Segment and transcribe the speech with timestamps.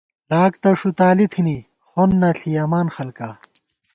[0.29, 1.57] لاک تہ ݭُتالی تھنی
[1.87, 3.29] خون نہ ݪِیَمان خلکا